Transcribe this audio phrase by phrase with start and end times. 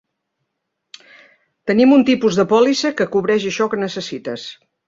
[1.71, 4.49] Tenim un tipus de pòlissa que cobreix això que necessites.